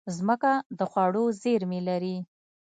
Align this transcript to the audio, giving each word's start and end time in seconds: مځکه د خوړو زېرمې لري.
مځکه 0.27 0.53
د 0.77 0.79
خوړو 0.91 1.23
زېرمې 1.41 1.79
لري. 1.89 2.17